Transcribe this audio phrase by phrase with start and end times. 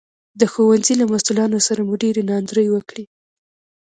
[0.39, 3.03] د ښوونځي له مسوولانو سره مو ډېرې ناندرۍ وکړې